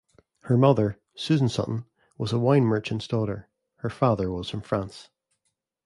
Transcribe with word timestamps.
Her 0.45 0.57
mother, 0.57 0.99
Susan 1.13 1.47
Sutton, 1.47 1.85
was 2.17 2.33
a 2.33 2.39
wine 2.39 2.63
merchant's 2.63 3.07
daughter; 3.07 3.49
her 3.81 3.89
father 3.91 4.31
was 4.31 4.49
from 4.49 4.61
France. 4.61 5.11